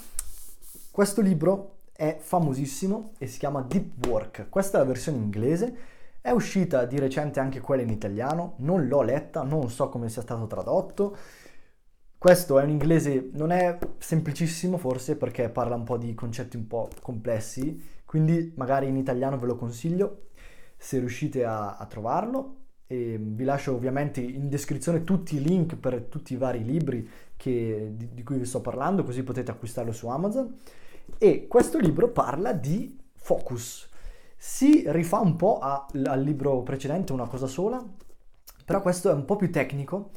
questo 0.90 1.22
libro 1.22 1.81
è 2.02 2.18
famosissimo 2.20 3.12
e 3.20 3.28
si 3.28 3.38
chiama 3.38 3.62
Deep 3.62 4.08
Work. 4.08 4.48
Questa 4.50 4.78
è 4.78 4.82
la 4.82 4.88
versione 4.88 5.20
inglese. 5.20 5.76
È 6.20 6.32
uscita 6.32 6.86
di 6.86 6.98
recente 6.98 7.40
anche 7.40 7.60
quella 7.60 7.84
in 7.84 7.92
italiano, 7.92 8.56
non 8.58 8.88
l'ho 8.88 9.04
letta, 9.04 9.44
non 9.44 9.70
so 9.70 9.88
come 9.90 10.10
sia 10.10 10.24
stato 10.24 10.48
tradotto. 10.48 11.16
Questo 12.18 12.58
è 12.58 12.64
un 12.64 12.72
inglese, 12.72 13.30
non 13.34 13.52
è 13.52 13.78
semplicissimo 14.00 14.78
forse 14.78 15.16
perché 15.16 15.50
parla 15.50 15.76
un 15.76 15.84
po' 15.84 15.98
di 15.98 16.16
concetti 16.16 16.58
un 16.58 16.66
po' 16.66 16.90
complessi, 17.04 17.80
quindi 18.04 18.52
magari 18.56 18.88
in 18.88 18.98
italiano 18.98 19.38
ve 19.38 19.46
lo 19.46 19.56
consiglio 19.56 20.30
se 20.78 20.98
riuscite 20.98 21.46
a, 21.46 21.78
a 21.78 21.86
trovarlo. 21.86 22.56
E 22.88 23.20
vi 23.22 23.44
lascio 23.44 23.76
ovviamente 23.76 24.22
in 24.22 24.50
descrizione 24.50 25.04
tutti 25.04 25.36
i 25.36 25.42
link 25.42 25.76
per 25.76 26.02
tutti 26.02 26.34
i 26.34 26.38
vari 26.38 26.64
libri 26.64 27.08
che, 27.38 27.94
di, 27.96 28.12
di 28.12 28.24
cui 28.24 28.40
vi 28.40 28.46
sto 28.46 28.60
parlando, 28.60 29.04
così 29.04 29.22
potete 29.22 29.52
acquistarlo 29.52 29.92
su 29.92 30.08
Amazon. 30.08 30.58
E 31.18 31.48
questo 31.48 31.78
libro 31.78 32.10
parla 32.10 32.54
di 32.54 32.98
focus. 33.14 33.90
Si 34.36 34.84
rifà 34.88 35.20
un 35.20 35.36
po' 35.36 35.60
a, 35.60 35.86
al 36.06 36.22
libro 36.22 36.64
precedente, 36.64 37.14
Una 37.14 37.28
cosa 37.28 37.48
sola, 37.48 37.84
però 38.66 38.82
questo 38.82 39.10
è 39.10 39.14
un 39.14 39.26
po' 39.26 39.36
più 39.36 39.52
tecnico 39.52 40.12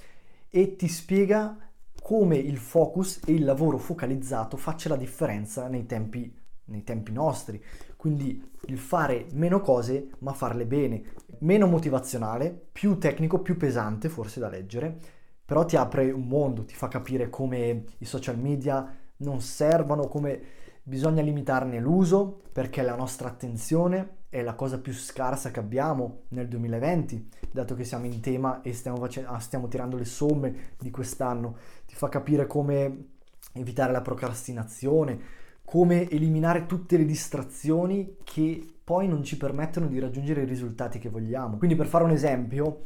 e 0.48 0.76
ti 0.76 0.88
spiega 0.88 1.58
come 2.00 2.36
il 2.36 2.58
focus 2.58 3.20
e 3.26 3.32
il 3.32 3.44
lavoro 3.44 3.78
focalizzato 3.78 4.56
faccia 4.56 4.90
la 4.90 4.96
differenza 4.96 5.68
nei 5.68 5.86
tempi, 5.86 6.32
nei 6.66 6.84
tempi 6.84 7.12
nostri. 7.12 7.62
Quindi 7.96 8.50
il 8.66 8.78
fare 8.78 9.26
meno 9.32 9.60
cose 9.60 10.10
ma 10.18 10.32
farle 10.32 10.66
bene, 10.66 11.02
meno 11.38 11.66
motivazionale, 11.66 12.68
più 12.72 12.98
tecnico, 12.98 13.40
più 13.40 13.56
pesante 13.56 14.08
forse 14.08 14.40
da 14.40 14.48
leggere, 14.48 14.96
però 15.44 15.64
ti 15.64 15.76
apre 15.76 16.10
un 16.10 16.26
mondo, 16.26 16.64
ti 16.64 16.74
fa 16.74 16.88
capire 16.88 17.30
come 17.30 17.84
i 17.98 18.04
social 18.04 18.38
media 18.38 18.96
non 19.18 19.40
servono, 19.40 20.06
come 20.06 20.42
bisogna 20.86 21.22
limitarne 21.22 21.80
l'uso 21.80 22.42
perché 22.52 22.82
la 22.82 22.94
nostra 22.94 23.28
attenzione 23.28 24.22
è 24.28 24.42
la 24.42 24.54
cosa 24.54 24.78
più 24.78 24.92
scarsa 24.92 25.50
che 25.50 25.60
abbiamo 25.60 26.24
nel 26.28 26.46
2020, 26.48 27.28
dato 27.50 27.74
che 27.74 27.84
siamo 27.84 28.06
in 28.06 28.20
tema 28.20 28.60
e 28.62 28.72
stiamo, 28.72 28.98
facendo, 28.98 29.30
ah, 29.30 29.38
stiamo 29.38 29.66
tirando 29.68 29.96
le 29.96 30.04
somme 30.04 30.54
di 30.78 30.90
quest'anno. 30.90 31.56
Ti 31.86 31.94
fa 31.94 32.08
capire 32.08 32.46
come 32.46 33.06
evitare 33.54 33.92
la 33.92 34.02
procrastinazione, 34.02 35.18
come 35.64 36.08
eliminare 36.10 36.66
tutte 36.66 36.96
le 36.96 37.04
distrazioni 37.04 38.16
che 38.22 38.74
poi 38.84 39.08
non 39.08 39.22
ci 39.22 39.36
permettono 39.36 39.86
di 39.86 39.98
raggiungere 39.98 40.42
i 40.42 40.46
risultati 40.46 40.98
che 40.98 41.08
vogliamo. 41.08 41.56
Quindi 41.56 41.76
per 41.76 41.86
fare 41.86 42.04
un 42.04 42.10
esempio, 42.10 42.82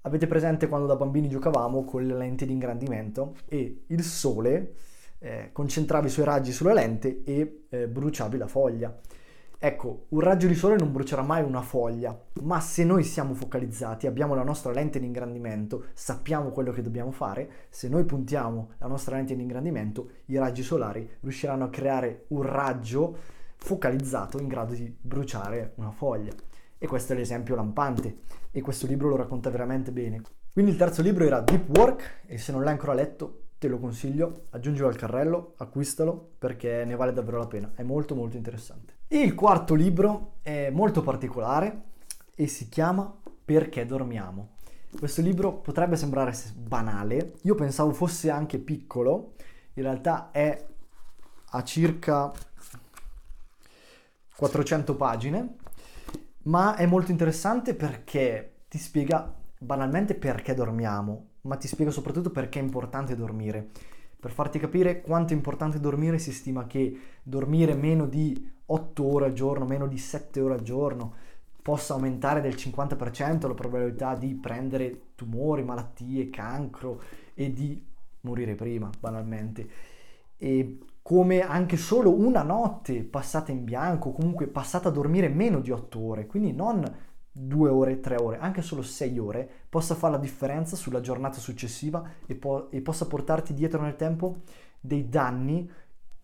avete 0.00 0.26
presente 0.26 0.66
quando 0.66 0.86
da 0.86 0.96
bambini 0.96 1.28
giocavamo 1.28 1.84
con 1.84 2.04
le 2.04 2.14
lenti 2.14 2.46
di 2.46 2.52
ingrandimento 2.52 3.36
e 3.46 3.84
il 3.86 4.02
sole 4.02 4.74
eh, 5.18 5.50
concentravi 5.52 6.06
i 6.06 6.10
suoi 6.10 6.24
raggi 6.24 6.52
sulla 6.52 6.72
lente 6.72 7.22
e 7.24 7.64
eh, 7.68 7.88
bruciavi 7.88 8.36
la 8.36 8.46
foglia. 8.46 8.98
Ecco, 9.58 10.06
un 10.10 10.20
raggio 10.20 10.46
di 10.46 10.54
sole 10.54 10.76
non 10.76 10.92
brucerà 10.92 11.22
mai 11.22 11.42
una 11.42 11.62
foglia, 11.62 12.16
ma 12.42 12.60
se 12.60 12.84
noi 12.84 13.02
siamo 13.04 13.32
focalizzati, 13.32 14.06
abbiamo 14.06 14.34
la 14.34 14.42
nostra 14.42 14.70
lente 14.70 14.98
di 14.98 15.06
ingrandimento, 15.06 15.86
sappiamo 15.94 16.50
quello 16.50 16.72
che 16.72 16.82
dobbiamo 16.82 17.10
fare, 17.10 17.50
se 17.70 17.88
noi 17.88 18.04
puntiamo 18.04 18.72
la 18.78 18.86
nostra 18.86 19.16
lente 19.16 19.34
di 19.34 19.40
ingrandimento, 19.40 20.10
i 20.26 20.36
raggi 20.36 20.62
solari 20.62 21.08
riusciranno 21.20 21.64
a 21.64 21.70
creare 21.70 22.26
un 22.28 22.42
raggio 22.42 23.16
focalizzato 23.56 24.38
in 24.38 24.46
grado 24.46 24.74
di 24.74 24.94
bruciare 25.00 25.72
una 25.76 25.90
foglia. 25.90 26.32
E 26.76 26.86
questo 26.86 27.14
è 27.14 27.16
l'esempio 27.16 27.54
lampante 27.54 28.18
e 28.50 28.60
questo 28.60 28.86
libro 28.86 29.08
lo 29.08 29.16
racconta 29.16 29.48
veramente 29.48 29.90
bene. 29.90 30.20
Quindi 30.52 30.72
il 30.72 30.76
terzo 30.76 31.00
libro 31.00 31.24
era 31.24 31.40
Deep 31.40 31.74
Work 31.76 32.22
e 32.26 32.36
se 32.36 32.52
non 32.52 32.62
l'hai 32.62 32.72
ancora 32.72 32.92
letto 32.92 33.45
te 33.58 33.68
lo 33.68 33.78
consiglio, 33.78 34.46
aggiungilo 34.50 34.88
al 34.88 34.96
carrello, 34.96 35.54
acquistalo 35.56 36.32
perché 36.38 36.84
ne 36.84 36.94
vale 36.94 37.12
davvero 37.12 37.38
la 37.38 37.46
pena, 37.46 37.72
è 37.74 37.82
molto 37.82 38.14
molto 38.14 38.36
interessante. 38.36 38.94
Il 39.08 39.34
quarto 39.34 39.74
libro 39.74 40.34
è 40.42 40.70
molto 40.70 41.02
particolare 41.02 41.82
e 42.34 42.46
si 42.46 42.68
chiama 42.68 43.14
Perché 43.44 43.86
dormiamo. 43.86 44.54
Questo 44.98 45.22
libro 45.22 45.52
potrebbe 45.52 45.96
sembrare 45.96 46.34
banale, 46.54 47.34
io 47.42 47.54
pensavo 47.54 47.92
fosse 47.92 48.30
anche 48.30 48.58
piccolo, 48.58 49.34
in 49.74 49.82
realtà 49.82 50.30
è 50.30 50.66
a 51.50 51.62
circa 51.62 52.32
400 54.36 54.96
pagine, 54.96 55.56
ma 56.42 56.76
è 56.76 56.86
molto 56.86 57.10
interessante 57.10 57.74
perché 57.74 58.64
ti 58.68 58.78
spiega 58.78 59.34
banalmente 59.58 60.14
perché 60.14 60.54
dormiamo, 60.54 61.28
ma 61.46 61.56
ti 61.56 61.68
spiega 61.68 61.90
soprattutto 61.90 62.30
perché 62.30 62.58
è 62.58 62.62
importante 62.62 63.14
dormire. 63.16 63.68
Per 64.18 64.30
farti 64.30 64.58
capire 64.58 65.00
quanto 65.00 65.32
è 65.32 65.36
importante 65.36 65.78
dormire, 65.78 66.18
si 66.18 66.32
stima 66.32 66.66
che 66.66 66.98
dormire 67.22 67.74
meno 67.74 68.06
di 68.06 68.52
8 68.66 69.04
ore 69.04 69.26
al 69.26 69.32
giorno, 69.32 69.64
meno 69.64 69.86
di 69.86 69.98
7 69.98 70.40
ore 70.40 70.54
al 70.54 70.62
giorno, 70.62 71.14
possa 71.62 71.94
aumentare 71.94 72.40
del 72.40 72.54
50% 72.54 73.46
la 73.46 73.54
probabilità 73.54 74.14
di 74.14 74.34
prendere 74.34 75.00
tumori, 75.14 75.64
malattie, 75.64 76.30
cancro 76.30 77.00
e 77.34 77.52
di 77.52 77.84
morire 78.22 78.54
prima, 78.54 78.90
banalmente. 78.98 79.68
E 80.38 80.78
come 81.02 81.40
anche 81.40 81.76
solo 81.76 82.12
una 82.12 82.42
notte 82.42 83.04
passata 83.04 83.52
in 83.52 83.64
bianco, 83.64 84.10
comunque 84.10 84.48
passata 84.48 84.88
a 84.88 84.92
dormire 84.92 85.28
meno 85.28 85.60
di 85.60 85.70
8 85.70 86.00
ore, 86.00 86.26
quindi 86.26 86.52
non 86.52 86.84
2 87.38 87.68
ore, 87.68 88.00
3 88.00 88.16
ore, 88.16 88.38
anche 88.38 88.62
solo 88.62 88.80
6 88.80 89.18
ore, 89.18 89.48
possa 89.68 89.94
fare 89.94 90.14
la 90.14 90.18
differenza 90.18 90.74
sulla 90.74 91.00
giornata 91.00 91.38
successiva 91.38 92.02
e, 92.24 92.34
po- 92.34 92.70
e 92.70 92.80
possa 92.80 93.06
portarti 93.06 93.52
dietro 93.52 93.82
nel 93.82 93.96
tempo 93.96 94.38
dei 94.80 95.08
danni 95.10 95.70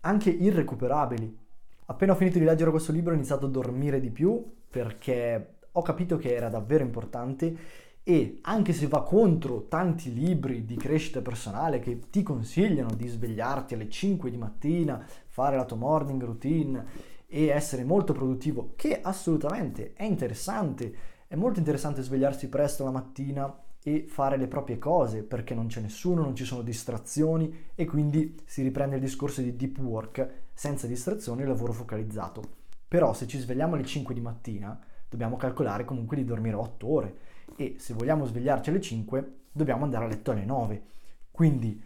anche 0.01 0.31
irrecuperabili. 0.31 1.39
Appena 1.87 2.13
ho 2.13 2.17
finito 2.17 2.39
di 2.39 2.45
leggere 2.45 2.71
questo 2.71 2.93
libro 2.93 3.13
ho 3.13 3.17
iniziato 3.17 3.45
a 3.45 3.51
dormire 3.51 4.01
di 4.01 4.11
più 4.11 4.43
perché 4.71 5.57
ho 5.71 5.83
capito 5.83 6.17
che 6.17 6.35
era 6.35 6.49
davvero 6.49 6.83
importante 6.83 7.57
e 8.03 8.39
anche 8.43 8.73
se 8.73 8.87
va 8.87 9.03
contro 9.03 9.69
tanti 9.69 10.13
libri 10.15 10.65
di 10.65 10.77
crescita 10.77 11.21
personale 11.21 11.79
che 11.79 12.01
ti 12.11 12.23
consigliano 12.23 12.95
di 12.95 13.07
svegliarti 13.07 13.75
alle 13.75 13.89
5 13.91 14.31
di 14.31 14.39
mattina, 14.39 15.05
fare 15.29 15.57
la 15.57 15.65
tua 15.65 15.77
morning 15.77 16.23
routine 16.23 16.85
e 17.35 17.47
essere 17.47 17.83
molto 17.83 18.13
produttivo, 18.13 18.75
che 18.77 19.01
assolutamente 19.01 19.95
è 19.95 20.05
interessante, 20.05 20.95
è 21.27 21.35
molto 21.35 21.61
interessante 21.61 22.03
svegliarsi 22.03 22.51
presto 22.51 22.85
la 22.85 22.91
mattina 22.91 23.59
e 23.83 24.05
fare 24.07 24.37
le 24.37 24.47
proprie 24.49 24.79
cose 24.79 25.23
perché 25.23 25.55
non 25.55 25.67
c'è 25.67 25.81
nessuno, 25.81 26.21
non 26.21 26.37
ci 26.37 26.45
sono 26.45 26.61
distrazioni 26.61 27.71
e 27.75 27.87
quindi 27.87 28.39
si 28.45 28.63
riprende 28.63 28.97
il 28.97 29.01
discorso 29.01 29.41
di 29.41 29.57
deep 29.57 29.79
work 29.79 30.29
senza 30.53 30.87
distrazioni 30.87 31.41
e 31.41 31.47
lavoro 31.47 31.73
focalizzato. 31.73 32.43
Però 32.87 33.15
se 33.15 33.27
ci 33.27 33.39
svegliamo 33.39 33.77
alle 33.77 33.87
5 33.87 34.13
di 34.13 34.21
mattina 34.21 34.79
dobbiamo 35.09 35.39
calcolare 35.39 35.87
comunque 35.87 36.19
di 36.19 36.27
dormire 36.27 36.57
8 36.57 36.87
ore 36.87 37.17
e 37.57 37.77
se 37.79 37.95
vogliamo 37.95 38.27
svegliarci 38.27 38.69
alle 38.69 38.81
5 38.83 39.33
dobbiamo 39.53 39.85
andare 39.85 40.05
a 40.05 40.09
letto 40.09 40.33
alle 40.33 40.45
9. 40.45 40.83
Quindi 41.31 41.83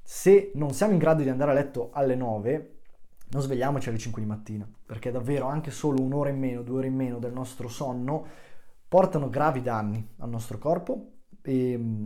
se 0.00 0.50
non 0.54 0.72
siamo 0.72 0.94
in 0.94 0.98
grado 0.98 1.22
di 1.22 1.28
andare 1.28 1.50
a 1.50 1.54
letto 1.54 1.90
alle 1.92 2.14
9 2.14 2.76
non 3.32 3.42
svegliamoci 3.42 3.88
alle 3.88 3.98
5 3.98 4.20
di 4.20 4.28
mattina, 4.28 4.68
perché 4.86 5.10
davvero 5.10 5.46
anche 5.46 5.70
solo 5.70 6.02
un'ora 6.02 6.28
in 6.28 6.38
meno, 6.38 6.62
due 6.62 6.78
ore 6.78 6.86
in 6.86 6.94
meno 6.94 7.18
del 7.18 7.32
nostro 7.32 7.68
sonno 7.68 8.26
portano 8.86 9.30
gravi 9.30 9.62
danni 9.62 10.06
al 10.18 10.28
nostro 10.28 10.58
corpo, 10.58 11.12
e, 11.40 11.76
mm, 11.76 12.04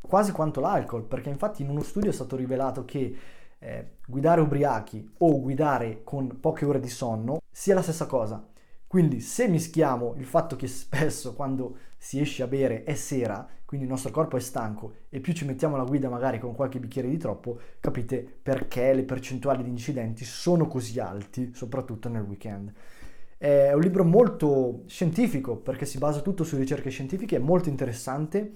quasi 0.00 0.32
quanto 0.32 0.60
l'alcol, 0.60 1.04
perché 1.04 1.30
infatti 1.30 1.62
in 1.62 1.70
uno 1.70 1.82
studio 1.82 2.10
è 2.10 2.12
stato 2.12 2.36
rivelato 2.36 2.84
che 2.84 3.16
eh, 3.58 3.96
guidare 4.06 4.42
ubriachi 4.42 5.14
o 5.18 5.40
guidare 5.40 6.02
con 6.04 6.40
poche 6.40 6.66
ore 6.66 6.78
di 6.78 6.90
sonno 6.90 7.38
sia 7.50 7.74
la 7.74 7.82
stessa 7.82 8.06
cosa. 8.06 8.46
Quindi 8.86 9.20
se 9.20 9.48
mischiamo 9.48 10.14
il 10.16 10.26
fatto 10.26 10.56
che 10.56 10.66
spesso 10.68 11.34
quando 11.34 11.76
si 11.96 12.20
esce 12.20 12.42
a 12.42 12.46
bere 12.46 12.84
è 12.84 12.94
sera, 12.94 13.46
quindi 13.64 13.86
il 13.86 13.92
nostro 13.92 14.12
corpo 14.12 14.36
è 14.36 14.40
stanco 14.40 14.94
e 15.08 15.18
più 15.20 15.32
ci 15.32 15.44
mettiamo 15.44 15.74
alla 15.74 15.84
guida 15.84 16.08
magari 16.08 16.38
con 16.38 16.54
qualche 16.54 16.78
bicchiere 16.78 17.08
di 17.08 17.16
troppo, 17.16 17.58
capite 17.80 18.24
perché 18.42 18.92
le 18.94 19.02
percentuali 19.02 19.64
di 19.64 19.70
incidenti 19.70 20.24
sono 20.24 20.68
così 20.68 21.00
alti, 21.00 21.52
soprattutto 21.52 22.08
nel 22.08 22.22
weekend. 22.22 22.72
È 23.36 23.72
un 23.72 23.80
libro 23.80 24.04
molto 24.04 24.82
scientifico 24.86 25.56
perché 25.56 25.84
si 25.84 25.98
basa 25.98 26.20
tutto 26.20 26.44
su 26.44 26.56
ricerche 26.56 26.90
scientifiche, 26.90 27.36
è 27.36 27.40
molto 27.40 27.68
interessante 27.68 28.54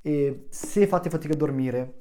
e 0.00 0.46
se 0.48 0.86
fate 0.86 1.10
fatica 1.10 1.34
a 1.34 1.36
dormire, 1.36 1.96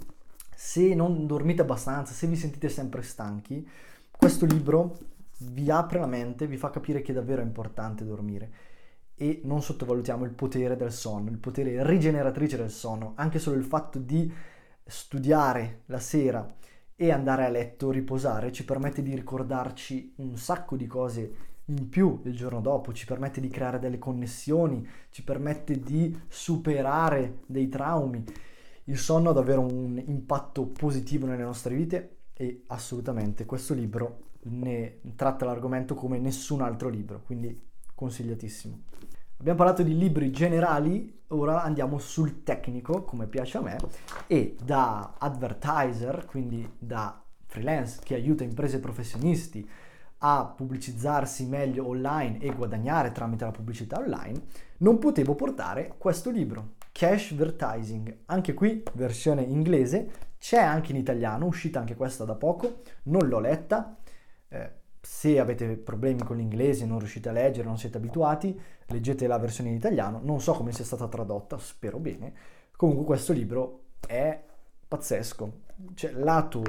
se 0.55 0.95
non 0.95 1.27
dormite 1.27 1.61
abbastanza, 1.61 2.13
se 2.13 2.27
vi 2.27 2.35
sentite 2.35 2.69
sempre 2.69 3.01
stanchi, 3.01 3.67
questo 4.09 4.45
libro 4.45 4.97
vi 5.39 5.69
apre 5.69 5.99
la 5.99 6.07
mente, 6.07 6.47
vi 6.47 6.55
fa 6.55 6.69
capire 6.69 7.01
che 7.01 7.11
davvero 7.11 7.41
è 7.41 7.45
importante 7.45 8.05
dormire 8.05 8.73
e 9.15 9.41
non 9.43 9.61
sottovalutiamo 9.61 10.25
il 10.25 10.31
potere 10.31 10.75
del 10.75 10.91
sonno, 10.91 11.29
il 11.29 11.37
potere 11.37 11.85
rigeneratrice 11.85 12.57
del 12.57 12.71
sonno, 12.71 13.13
anche 13.15 13.39
solo 13.39 13.57
il 13.57 13.63
fatto 13.63 13.97
di 13.99 14.31
studiare 14.83 15.81
la 15.85 15.99
sera 15.99 16.55
e 16.95 17.11
andare 17.11 17.45
a 17.45 17.49
letto, 17.49 17.91
riposare, 17.91 18.51
ci 18.51 18.65
permette 18.65 19.01
di 19.01 19.15
ricordarci 19.15 20.13
un 20.17 20.37
sacco 20.37 20.75
di 20.75 20.87
cose 20.87 21.53
in 21.65 21.89
più 21.89 22.21
il 22.25 22.35
giorno 22.35 22.61
dopo, 22.61 22.93
ci 22.93 23.05
permette 23.05 23.41
di 23.41 23.49
creare 23.49 23.79
delle 23.79 23.97
connessioni, 23.97 24.87
ci 25.09 25.23
permette 25.23 25.79
di 25.79 26.17
superare 26.27 27.39
dei 27.47 27.67
traumi. 27.69 28.23
Il 28.85 28.97
sonno 28.97 29.31
ha 29.31 29.33
davvero 29.33 29.61
un 29.61 30.01
impatto 30.05 30.67
positivo 30.67 31.25
nelle 31.25 31.43
nostre 31.43 31.73
vite 31.75 32.17
e 32.33 32.63
assolutamente 32.67 33.45
questo 33.45 33.73
libro 33.73 34.33
ne 34.43 34.99
tratta 35.15 35.45
l'argomento 35.45 35.95
come 35.95 36.19
nessun 36.19 36.61
altro 36.61 36.89
libro, 36.89 37.23
quindi 37.25 37.59
consigliatissimo. 37.95 38.79
Abbiamo 39.37 39.57
parlato 39.57 39.83
di 39.83 39.97
libri 39.97 40.31
generali, 40.31 41.23
ora 41.29 41.63
andiamo 41.63 41.97
sul 41.97 42.43
tecnico, 42.43 43.03
come 43.03 43.27
piace 43.27 43.57
a 43.57 43.61
me, 43.61 43.77
e 44.27 44.55
da 44.63 45.15
advertiser, 45.17 46.25
quindi 46.25 46.69
da 46.77 47.21
freelance 47.45 47.99
che 48.03 48.15
aiuta 48.15 48.43
imprese 48.43 48.77
e 48.77 48.79
professionisti 48.79 49.69
a 50.19 50.45
pubblicizzarsi 50.45 51.45
meglio 51.45 51.87
online 51.87 52.39
e 52.39 52.53
guadagnare 52.53 53.11
tramite 53.11 53.45
la 53.45 53.51
pubblicità 53.51 53.99
online, 53.99 54.41
non 54.77 54.97
potevo 54.97 55.35
portare 55.35 55.95
questo 55.97 56.31
libro, 56.31 56.73
Cash 56.91 57.31
Advertising. 57.31 58.19
Anche 58.25 58.53
qui 58.53 58.83
versione 58.93 59.41
inglese, 59.41 60.09
c'è 60.39 60.61
anche 60.61 60.91
in 60.91 60.97
italiano, 60.97 61.45
uscita 61.45 61.79
anche 61.79 61.95
questa 61.95 62.23
da 62.23 62.35
poco, 62.35 62.81
non 63.03 63.27
l'ho 63.27 63.39
letta. 63.39 63.97
Eh, 64.47 64.71
se 65.05 65.39
avete 65.39 65.77
problemi 65.77 66.23
con 66.23 66.35
l'inglese, 66.35 66.87
non 66.87 66.97
riuscite 66.97 67.29
a 67.29 67.31
leggere, 67.31 67.67
non 67.67 67.77
siete 67.77 67.97
abituati, 67.97 68.59
leggete 68.87 69.27
la 69.27 69.37
versione 69.37 69.69
in 69.69 69.75
italiano. 69.75 70.19
Non 70.23 70.41
so 70.41 70.53
come 70.53 70.71
sia 70.71 70.83
stata 70.83 71.07
tradotta, 71.07 71.59
spero 71.59 71.99
bene. 71.99 72.33
Comunque 72.75 73.05
questo 73.05 73.31
libro 73.31 73.81
è 74.07 74.43
pazzesco. 74.87 75.61
Cioè, 75.93 76.11
lato 76.11 76.63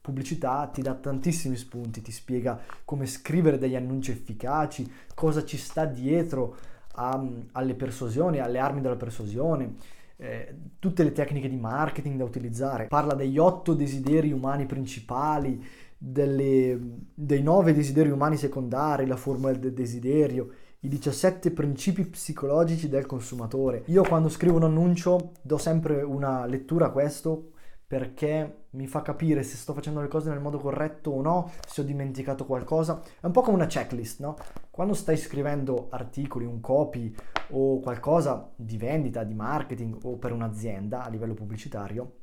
pubblicità 0.00 0.66
ti 0.72 0.80
dà 0.80 0.94
tantissimi 0.94 1.56
spunti, 1.56 2.00
ti 2.00 2.10
spiega 2.10 2.58
come 2.86 3.04
scrivere 3.04 3.58
degli 3.58 3.76
annunci 3.76 4.12
efficaci, 4.12 4.90
cosa 5.14 5.44
ci 5.44 5.58
sta 5.58 5.84
dietro 5.84 6.56
a, 6.92 7.22
alle 7.52 7.74
persuasioni, 7.74 8.38
alle 8.38 8.60
armi 8.60 8.80
della 8.80 8.96
persuasione, 8.96 9.74
eh, 10.16 10.54
tutte 10.78 11.02
le 11.02 11.12
tecniche 11.12 11.50
di 11.50 11.56
marketing 11.56 12.16
da 12.16 12.24
utilizzare. 12.24 12.86
Parla 12.86 13.12
degli 13.12 13.36
otto 13.36 13.74
desideri 13.74 14.32
umani 14.32 14.64
principali, 14.64 15.62
delle, 16.06 16.78
dei 17.14 17.42
nove 17.42 17.72
desideri 17.72 18.10
umani 18.10 18.36
secondari, 18.36 19.06
la 19.06 19.16
formula 19.16 19.52
del 19.54 19.72
desiderio, 19.72 20.50
i 20.80 20.88
17 20.88 21.50
principi 21.52 22.04
psicologici 22.04 22.90
del 22.90 23.06
consumatore. 23.06 23.84
Io 23.86 24.02
quando 24.02 24.28
scrivo 24.28 24.56
un 24.56 24.64
annuncio 24.64 25.32
do 25.40 25.56
sempre 25.56 26.02
una 26.02 26.44
lettura 26.44 26.86
a 26.86 26.90
questo 26.90 27.52
perché 27.86 28.64
mi 28.70 28.86
fa 28.86 29.00
capire 29.00 29.42
se 29.42 29.56
sto 29.56 29.72
facendo 29.72 30.02
le 30.02 30.08
cose 30.08 30.28
nel 30.28 30.40
modo 30.40 30.58
corretto 30.58 31.10
o 31.10 31.22
no, 31.22 31.50
se 31.66 31.80
ho 31.80 31.84
dimenticato 31.84 32.44
qualcosa. 32.44 33.00
È 33.20 33.24
un 33.24 33.32
po' 33.32 33.40
come 33.40 33.56
una 33.56 33.66
checklist, 33.66 34.20
no? 34.20 34.36
Quando 34.70 34.92
stai 34.92 35.16
scrivendo 35.16 35.86
articoli, 35.90 36.44
un 36.44 36.60
copy 36.60 37.14
o 37.50 37.80
qualcosa 37.80 38.50
di 38.54 38.76
vendita, 38.76 39.24
di 39.24 39.34
marketing 39.34 39.96
o 40.02 40.16
per 40.16 40.32
un'azienda 40.32 41.02
a 41.02 41.08
livello 41.08 41.34
pubblicitario, 41.34 42.16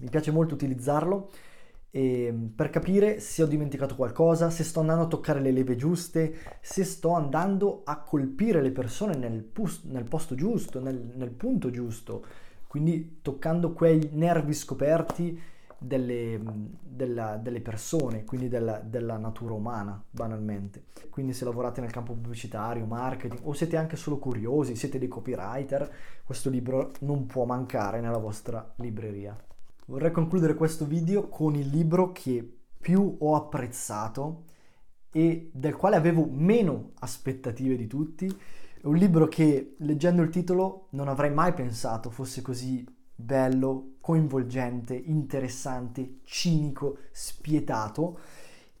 mi 0.00 0.10
piace 0.10 0.30
molto 0.30 0.52
utilizzarlo 0.52 1.30
per 2.54 2.68
capire 2.68 3.20
se 3.20 3.42
ho 3.42 3.46
dimenticato 3.46 3.94
qualcosa, 3.94 4.50
se 4.50 4.64
sto 4.64 4.80
andando 4.80 5.04
a 5.04 5.08
toccare 5.08 5.40
le 5.40 5.50
leve 5.50 5.76
giuste, 5.76 6.34
se 6.60 6.84
sto 6.84 7.12
andando 7.12 7.82
a 7.84 8.00
colpire 8.00 8.60
le 8.60 8.70
persone 8.70 9.16
nel, 9.16 9.42
pus- 9.42 9.84
nel 9.84 10.04
posto 10.04 10.34
giusto, 10.34 10.78
nel, 10.78 11.12
nel, 11.14 11.30
punto 11.30 11.70
giusto, 11.70 12.22
quindi 12.66 13.20
toccando 13.22 13.72
quei 13.72 14.10
nervi 14.12 14.52
scoperti 14.52 15.40
delle, 15.78 16.38
della, 16.82 17.38
delle 17.38 17.62
persone, 17.62 18.24
quindi 18.24 18.48
della, 18.48 18.78
della, 18.78 19.16
natura 19.16 19.54
umana, 19.54 20.02
banalmente. 20.10 20.84
Quindi 21.08 21.32
se 21.32 21.46
lavorate 21.46 21.80
nel 21.80 21.92
campo 21.92 22.12
pubblicitario, 22.12 22.84
marketing 22.84 23.40
o 23.44 23.54
siete 23.54 23.78
anche 23.78 23.96
solo 23.96 24.18
curiosi, 24.18 24.76
siete 24.76 24.98
dei 24.98 25.08
copywriter, 25.08 25.90
questo 26.24 26.50
libro 26.50 26.90
non 27.00 27.24
può 27.24 27.46
mancare 27.46 28.00
nella 28.00 28.18
vostra 28.18 28.74
libreria. 28.76 29.34
Vorrei 29.86 30.10
concludere 30.10 30.54
questo 30.54 30.84
video 30.84 31.28
con 31.28 31.54
il 31.54 31.68
libro 31.68 32.12
che 32.12 32.58
più 32.78 33.16
ho 33.18 33.34
apprezzato 33.34 34.44
e 35.10 35.50
del 35.52 35.76
quale 35.76 35.96
avevo 35.96 36.26
meno 36.30 36.92
aspettative 37.00 37.76
di 37.76 37.86
tutti. 37.86 38.26
È 38.26 38.86
un 38.86 38.96
libro 38.96 39.26
che 39.26 39.74
leggendo 39.78 40.22
il 40.22 40.30
titolo 40.30 40.88
non 40.90 41.08
avrei 41.08 41.32
mai 41.32 41.52
pensato 41.52 42.10
fosse 42.10 42.42
così 42.42 42.84
bello, 43.14 43.94
coinvolgente, 44.00 44.94
interessante, 44.94 46.20
cinico, 46.24 46.98
spietato 47.12 48.18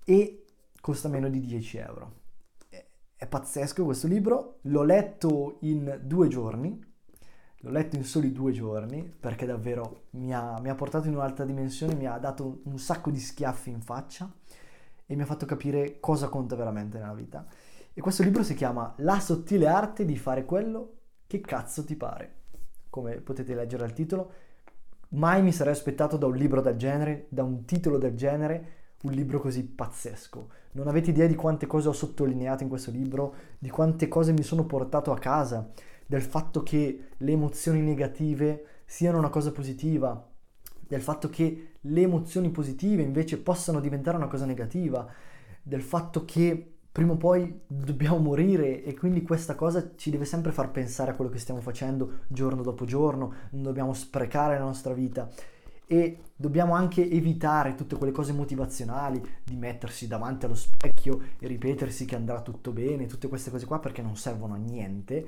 e 0.04 0.44
costa 0.80 1.08
meno 1.08 1.28
di 1.28 1.40
10 1.40 1.76
euro. 1.78 2.12
È 3.16 3.26
pazzesco 3.26 3.84
questo 3.84 4.06
libro, 4.06 4.58
l'ho 4.62 4.82
letto 4.82 5.56
in 5.62 6.00
due 6.04 6.28
giorni, 6.28 6.78
l'ho 7.66 7.72
letto 7.72 7.96
in 7.96 8.04
soli 8.04 8.32
due 8.32 8.52
giorni 8.52 9.02
perché 9.02 9.44
davvero 9.44 10.04
mi 10.10 10.32
ha, 10.32 10.58
mi 10.60 10.68
ha 10.68 10.74
portato 10.76 11.08
in 11.08 11.14
un'altra 11.14 11.44
dimensione, 11.44 11.96
mi 11.96 12.06
ha 12.06 12.16
dato 12.16 12.46
un, 12.46 12.58
un 12.62 12.78
sacco 12.78 13.10
di 13.10 13.18
schiaffi 13.18 13.70
in 13.70 13.80
faccia 13.80 14.30
e 15.04 15.16
mi 15.16 15.22
ha 15.22 15.26
fatto 15.26 15.46
capire 15.46 15.98
cosa 15.98 16.28
conta 16.28 16.54
veramente 16.54 16.98
nella 16.98 17.14
vita. 17.14 17.44
E 17.92 18.00
questo 18.00 18.22
libro 18.22 18.44
si 18.44 18.54
chiama 18.54 18.94
La 18.98 19.18
sottile 19.18 19.66
arte 19.66 20.04
di 20.04 20.16
fare 20.16 20.44
quello 20.44 20.92
che 21.26 21.40
cazzo 21.40 21.84
ti 21.84 21.96
pare. 21.96 22.34
Come 22.88 23.16
potete 23.16 23.54
leggere 23.54 23.82
dal 23.82 23.92
titolo, 23.92 24.30
mai 25.10 25.42
mi 25.42 25.52
sarei 25.52 25.72
aspettato 25.72 26.16
da 26.16 26.26
un 26.26 26.36
libro 26.36 26.60
del 26.60 26.76
genere, 26.76 27.26
da 27.30 27.42
un 27.42 27.64
titolo 27.64 27.98
del 27.98 28.14
genere, 28.14 28.74
un 29.02 29.12
libro 29.12 29.40
così 29.40 29.64
pazzesco. 29.64 30.50
Non 30.72 30.86
avete 30.86 31.10
idea 31.10 31.26
di 31.26 31.34
quante 31.34 31.66
cose 31.66 31.88
ho 31.88 31.92
sottolineato 31.92 32.62
in 32.62 32.68
questo 32.68 32.92
libro, 32.92 33.34
di 33.58 33.70
quante 33.70 34.06
cose 34.06 34.32
mi 34.32 34.42
sono 34.42 34.66
portato 34.66 35.10
a 35.10 35.18
casa, 35.18 35.68
del 36.06 36.22
fatto 36.22 36.62
che 36.62 37.08
le 37.16 37.32
emozioni 37.32 37.80
negative 37.80 38.82
siano 38.84 39.18
una 39.18 39.28
cosa 39.28 39.50
positiva, 39.52 40.28
del 40.86 41.02
fatto 41.02 41.28
che 41.28 41.72
le 41.80 42.00
emozioni 42.00 42.50
positive 42.50 43.02
invece 43.02 43.38
possano 43.38 43.80
diventare 43.80 44.16
una 44.16 44.28
cosa 44.28 44.46
negativa, 44.46 45.06
del 45.62 45.82
fatto 45.82 46.24
che 46.24 46.74
prima 46.92 47.12
o 47.12 47.16
poi 47.16 47.60
dobbiamo 47.66 48.18
morire 48.18 48.82
e 48.82 48.94
quindi 48.94 49.22
questa 49.22 49.54
cosa 49.54 49.92
ci 49.96 50.10
deve 50.10 50.24
sempre 50.24 50.52
far 50.52 50.70
pensare 50.70 51.10
a 51.10 51.14
quello 51.14 51.30
che 51.30 51.38
stiamo 51.38 51.60
facendo 51.60 52.20
giorno 52.28 52.62
dopo 52.62 52.86
giorno, 52.86 53.34
non 53.50 53.64
dobbiamo 53.64 53.92
sprecare 53.92 54.56
la 54.56 54.64
nostra 54.64 54.94
vita 54.94 55.28
e 55.86 56.18
dobbiamo 56.34 56.74
anche 56.74 57.08
evitare 57.08 57.74
tutte 57.74 57.96
quelle 57.96 58.12
cose 58.12 58.32
motivazionali 58.32 59.22
di 59.44 59.56
mettersi 59.56 60.06
davanti 60.06 60.44
allo 60.44 60.54
specchio 60.54 61.20
e 61.38 61.46
ripetersi 61.46 62.04
che 62.04 62.16
andrà 62.16 62.42
tutto 62.42 62.72
bene, 62.72 63.06
tutte 63.06 63.28
queste 63.28 63.50
cose 63.50 63.66
qua 63.66 63.78
perché 63.78 64.02
non 64.02 64.16
servono 64.16 64.54
a 64.54 64.58
niente, 64.58 65.26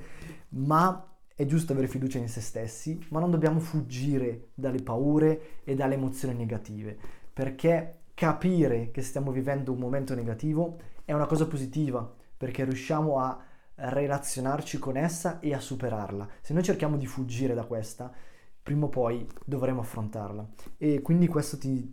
ma 0.49 1.05
è 1.33 1.45
giusto 1.45 1.71
avere 1.71 1.87
fiducia 1.87 2.17
in 2.17 2.27
se 2.27 2.41
stessi, 2.41 2.99
ma 3.09 3.21
non 3.21 3.31
dobbiamo 3.31 3.59
fuggire 3.59 4.49
dalle 4.53 4.83
paure 4.83 5.61
e 5.63 5.73
dalle 5.73 5.93
emozioni 5.93 6.35
negative, 6.35 6.97
perché 7.31 7.99
capire 8.13 8.91
che 8.91 9.01
stiamo 9.01 9.31
vivendo 9.31 9.71
un 9.71 9.79
momento 9.79 10.13
negativo 10.13 10.77
è 11.05 11.13
una 11.13 11.25
cosa 11.25 11.47
positiva, 11.47 12.13
perché 12.35 12.65
riusciamo 12.65 13.19
a 13.19 13.41
relazionarci 13.75 14.77
con 14.77 14.97
essa 14.97 15.39
e 15.39 15.53
a 15.53 15.59
superarla. 15.59 16.27
Se 16.41 16.53
noi 16.53 16.63
cerchiamo 16.63 16.97
di 16.97 17.05
fuggire 17.05 17.53
da 17.53 17.63
questa, 17.63 18.11
prima 18.69 18.85
o 18.85 18.89
poi 18.89 19.27
dovremo 19.45 19.81
affrontarla. 19.81 20.47
E 20.77 21.01
quindi 21.01 21.25
questo 21.25 21.57
ti, 21.57 21.91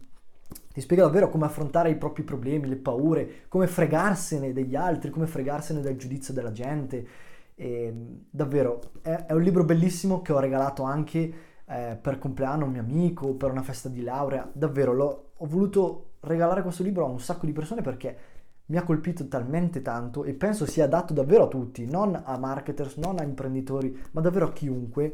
ti 0.75 0.80
spiega 0.83 1.04
davvero 1.04 1.30
come 1.30 1.47
affrontare 1.47 1.88
i 1.88 1.97
propri 1.97 2.23
problemi, 2.23 2.68
le 2.68 2.76
paure, 2.76 3.47
come 3.49 3.66
fregarsene 3.66 4.52
degli 4.52 4.76
altri, 4.76 5.09
come 5.09 5.26
fregarsene 5.26 5.80
del 5.80 5.97
giudizio 5.97 6.35
della 6.35 6.52
gente 6.52 7.06
e, 7.54 7.95
davvero, 8.28 8.80
è, 9.00 9.25
è, 9.28 9.33
un 9.33 9.40
libro 9.40 9.64
bellissimo 9.64 10.21
che 10.21 10.35
ho 10.35 10.38
regalato 10.38 10.83
anche 10.83 11.33
eh, 11.64 11.99
per 11.99 12.18
compleanno 12.18 12.64
a 12.64 12.66
un 12.66 12.73
mio 12.73 12.83
amico, 12.83 13.33
per 13.33 13.50
una 13.50 13.62
festa 13.62 13.88
di 13.88 14.02
laurea. 14.02 14.47
Davvero, 14.52 15.30
ho 15.35 15.47
voluto 15.47 16.11
regalare 16.21 16.61
questo 16.61 16.83
libro 16.83 17.06
a 17.06 17.09
un 17.09 17.21
sacco 17.21 17.47
di 17.47 17.52
persone 17.52 17.80
perché 17.80 18.18
mi 18.66 18.76
ha 18.76 18.83
colpito 18.83 19.26
talmente 19.28 19.80
tanto 19.80 20.25
e 20.25 20.35
penso 20.35 20.66
sia 20.66 20.85
adatto 20.85 21.14
davvero 21.14 21.45
a 21.45 21.49
tutti, 21.49 21.87
non 21.87 22.21
a 22.23 22.37
marketers, 22.37 22.97
non 22.97 23.18
a 23.18 23.23
imprenditori, 23.23 23.99
ma 24.10 24.21
davvero 24.21 24.49
a 24.49 24.52
chiunque. 24.52 25.12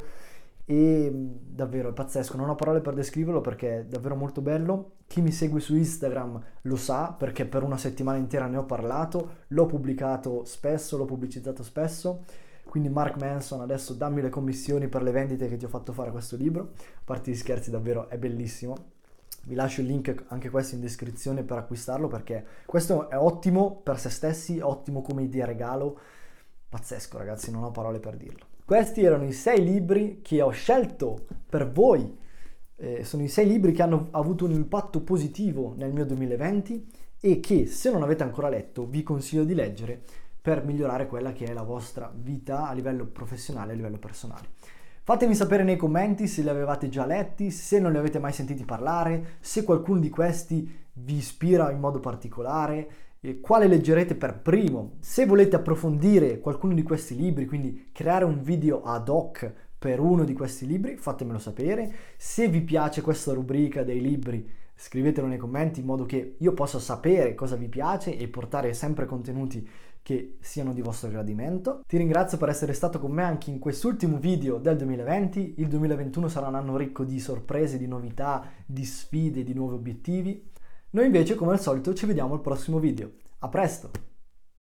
E 0.64 1.10
davvero 1.12 1.90
è 1.90 1.92
pazzesco, 1.92 2.36
non 2.36 2.48
ho 2.48 2.54
parole 2.54 2.80
per 2.80 2.94
descriverlo 2.94 3.40
perché 3.40 3.80
è 3.80 3.84
davvero 3.84 4.14
molto 4.14 4.40
bello. 4.40 4.92
Chi 5.06 5.20
mi 5.20 5.32
segue 5.32 5.60
su 5.60 5.74
Instagram 5.74 6.42
lo 6.62 6.76
sa 6.76 7.12
perché 7.12 7.46
per 7.46 7.62
una 7.62 7.76
settimana 7.76 8.18
intera 8.18 8.46
ne 8.46 8.56
ho 8.56 8.64
parlato, 8.64 9.44
l'ho 9.48 9.66
pubblicato 9.66 10.44
spesso, 10.44 10.96
l'ho 10.96 11.04
pubblicizzato 11.04 11.62
spesso. 11.62 12.24
Quindi 12.64 12.88
Mark 12.88 13.20
Manson, 13.20 13.60
adesso 13.60 13.92
dammi 13.92 14.22
le 14.22 14.30
commissioni 14.30 14.88
per 14.88 15.02
le 15.02 15.10
vendite 15.10 15.48
che 15.48 15.56
ti 15.56 15.64
ho 15.64 15.68
fatto 15.68 15.92
fare 15.92 16.10
questo 16.10 16.36
libro. 16.36 16.72
A 16.74 17.00
parte 17.04 17.30
gli 17.30 17.34
scherzi, 17.34 17.70
davvero 17.70 18.08
è 18.08 18.16
bellissimo. 18.16 18.90
Vi 19.44 19.54
lascio 19.54 19.80
il 19.80 19.88
link 19.88 20.24
anche 20.28 20.48
questo 20.50 20.76
in 20.76 20.80
descrizione 20.80 21.42
per 21.42 21.58
acquistarlo 21.58 22.06
perché 22.06 22.46
questo 22.64 23.10
è 23.10 23.18
ottimo 23.18 23.80
per 23.82 23.98
se 23.98 24.08
stessi, 24.08 24.60
ottimo 24.60 25.02
come 25.02 25.22
idea 25.22 25.44
regalo. 25.44 25.98
Pazzesco 26.68 27.18
ragazzi, 27.18 27.50
non 27.50 27.64
ho 27.64 27.72
parole 27.72 27.98
per 27.98 28.16
dirlo. 28.16 28.51
Questi 28.64 29.02
erano 29.02 29.24
i 29.24 29.32
sei 29.32 29.62
libri 29.62 30.20
che 30.22 30.40
ho 30.40 30.50
scelto 30.50 31.26
per 31.48 31.70
voi. 31.70 32.18
Eh, 32.76 33.04
sono 33.04 33.22
i 33.22 33.28
sei 33.28 33.46
libri 33.46 33.72
che 33.72 33.82
hanno 33.82 34.08
avuto 34.12 34.44
un 34.44 34.52
impatto 34.52 35.02
positivo 35.02 35.74
nel 35.76 35.92
mio 35.92 36.04
2020 36.06 36.86
e 37.20 37.40
che 37.40 37.66
se 37.66 37.90
non 37.90 38.02
avete 38.02 38.22
ancora 38.22 38.48
letto 38.48 38.86
vi 38.86 39.02
consiglio 39.02 39.44
di 39.44 39.54
leggere 39.54 40.02
per 40.40 40.64
migliorare 40.64 41.06
quella 41.06 41.32
che 41.32 41.44
è 41.44 41.52
la 41.52 41.62
vostra 41.62 42.12
vita 42.14 42.68
a 42.68 42.72
livello 42.72 43.06
professionale 43.06 43.70
e 43.70 43.72
a 43.74 43.76
livello 43.76 43.98
personale. 43.98 44.48
Fatemi 45.04 45.34
sapere 45.34 45.64
nei 45.64 45.76
commenti 45.76 46.28
se 46.28 46.42
li 46.42 46.48
avevate 46.48 46.88
già 46.88 47.04
letti, 47.04 47.50
se 47.50 47.80
non 47.80 47.90
li 47.92 47.98
avete 47.98 48.20
mai 48.20 48.32
sentiti 48.32 48.64
parlare, 48.64 49.36
se 49.40 49.64
qualcuno 49.64 49.98
di 49.98 50.08
questi 50.08 50.80
vi 50.94 51.16
ispira 51.16 51.70
in 51.70 51.80
modo 51.80 51.98
particolare 52.00 52.88
quale 53.40 53.68
leggerete 53.68 54.16
per 54.16 54.40
primo. 54.40 54.94
Se 54.98 55.26
volete 55.26 55.56
approfondire 55.56 56.40
qualcuno 56.40 56.74
di 56.74 56.82
questi 56.82 57.14
libri, 57.14 57.46
quindi 57.46 57.90
creare 57.92 58.24
un 58.24 58.42
video 58.42 58.82
ad 58.82 59.08
hoc 59.08 59.52
per 59.78 60.00
uno 60.00 60.24
di 60.24 60.32
questi 60.32 60.66
libri, 60.66 60.96
fatemelo 60.96 61.38
sapere. 61.38 61.92
Se 62.16 62.48
vi 62.48 62.62
piace 62.62 63.00
questa 63.00 63.32
rubrica 63.32 63.84
dei 63.84 64.00
libri, 64.00 64.48
scrivetelo 64.74 65.28
nei 65.28 65.38
commenti 65.38 65.80
in 65.80 65.86
modo 65.86 66.04
che 66.04 66.34
io 66.38 66.52
possa 66.52 66.80
sapere 66.80 67.34
cosa 67.34 67.54
vi 67.54 67.68
piace 67.68 68.16
e 68.16 68.26
portare 68.26 68.74
sempre 68.74 69.06
contenuti 69.06 69.68
che 70.02 70.38
siano 70.40 70.72
di 70.72 70.82
vostro 70.82 71.08
gradimento. 71.08 71.82
Ti 71.86 71.96
ringrazio 71.96 72.36
per 72.38 72.48
essere 72.48 72.72
stato 72.72 72.98
con 72.98 73.12
me 73.12 73.22
anche 73.22 73.50
in 73.50 73.60
quest'ultimo 73.60 74.18
video 74.18 74.58
del 74.58 74.76
2020. 74.76 75.54
Il 75.58 75.68
2021 75.68 76.26
sarà 76.26 76.48
un 76.48 76.56
anno 76.56 76.76
ricco 76.76 77.04
di 77.04 77.20
sorprese, 77.20 77.78
di 77.78 77.86
novità, 77.86 78.44
di 78.66 78.84
sfide, 78.84 79.44
di 79.44 79.54
nuovi 79.54 79.74
obiettivi. 79.76 80.50
Noi 80.94 81.06
invece, 81.06 81.34
come 81.34 81.52
al 81.52 81.60
solito, 81.60 81.94
ci 81.94 82.04
vediamo 82.04 82.34
al 82.34 82.42
prossimo 82.42 82.78
video. 82.78 83.12
A 83.38 83.48
presto! 83.48 84.11